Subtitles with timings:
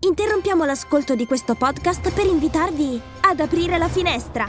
[0.00, 4.48] Interrompiamo l'ascolto di questo podcast per invitarvi ad aprire la finestra.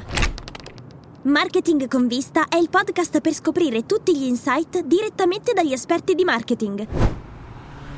[1.24, 6.24] Marketing con vista è il podcast per scoprire tutti gli insight direttamente dagli esperti di
[6.24, 6.86] marketing.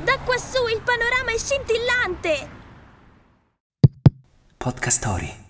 [0.02, 2.48] Da quassù il panorama è scintillante!
[4.56, 5.40] Podcast Story.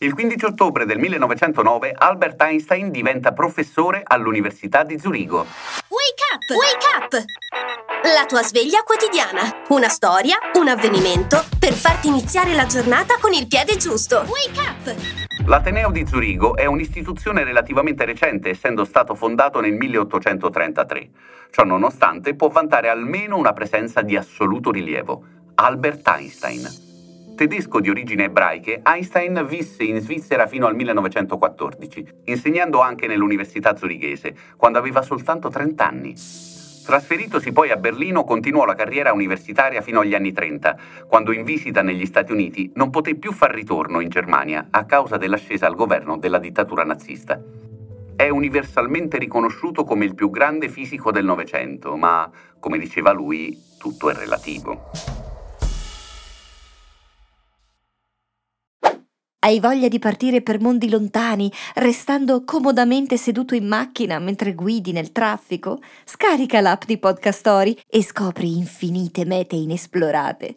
[0.00, 5.46] Il 15 ottobre del 1909 Albert Einstein diventa professore all'Università di Zurigo.
[5.88, 6.50] Wake up!
[6.50, 7.83] Wake up!
[8.12, 9.64] La tua sveglia quotidiana.
[9.68, 14.26] Una storia, un avvenimento per farti iniziare la giornata con il piede giusto.
[14.28, 15.46] Wake up!
[15.46, 21.08] L'Ateneo di Zurigo è un'istituzione relativamente recente, essendo stato fondato nel 1833.
[21.50, 25.24] Ciò nonostante può vantare almeno una presenza di assoluto rilievo,
[25.54, 27.34] Albert Einstein.
[27.34, 34.36] Tedesco di origini ebraiche, Einstein visse in Svizzera fino al 1914, insegnando anche nell'Università zurighese,
[34.58, 36.14] quando aveva soltanto 30 anni.
[36.84, 40.76] Trasferitosi poi a Berlino, continuò la carriera universitaria fino agli anni 30,
[41.08, 45.16] quando in visita negli Stati Uniti non poté più far ritorno in Germania a causa
[45.16, 47.40] dell'ascesa al governo della dittatura nazista.
[48.14, 54.10] È universalmente riconosciuto come il più grande fisico del Novecento, ma, come diceva lui, tutto
[54.10, 55.13] è relativo.
[59.44, 65.12] Hai voglia di partire per mondi lontani, restando comodamente seduto in macchina mentre guidi nel
[65.12, 65.80] traffico?
[66.02, 70.52] Scarica l'app di Podcast Story e scopri infinite mete inesplorate.